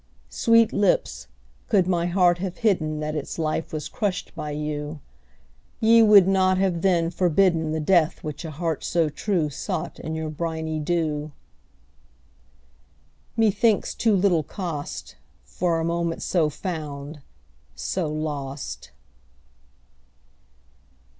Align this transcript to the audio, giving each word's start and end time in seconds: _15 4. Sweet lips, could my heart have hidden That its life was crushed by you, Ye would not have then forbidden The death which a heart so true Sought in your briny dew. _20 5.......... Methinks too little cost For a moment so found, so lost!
_15 0.01 0.03
4. 0.03 0.07
Sweet 0.39 0.73
lips, 0.73 1.27
could 1.69 1.85
my 1.87 2.07
heart 2.07 2.39
have 2.39 2.57
hidden 2.57 3.01
That 3.01 3.13
its 3.15 3.37
life 3.37 3.71
was 3.71 3.87
crushed 3.87 4.33
by 4.33 4.49
you, 4.49 4.99
Ye 5.79 6.01
would 6.01 6.27
not 6.27 6.57
have 6.57 6.81
then 6.81 7.11
forbidden 7.11 7.71
The 7.71 7.79
death 7.81 8.23
which 8.23 8.43
a 8.43 8.49
heart 8.49 8.83
so 8.83 9.09
true 9.09 9.51
Sought 9.51 9.99
in 9.99 10.15
your 10.15 10.31
briny 10.31 10.79
dew. 10.79 11.31
_20 13.37 13.37
5.......... 13.37 13.37
Methinks 13.45 13.93
too 13.93 14.15
little 14.15 14.41
cost 14.41 15.17
For 15.45 15.79
a 15.79 15.85
moment 15.85 16.23
so 16.23 16.49
found, 16.49 17.21
so 17.75 18.07
lost! 18.07 18.89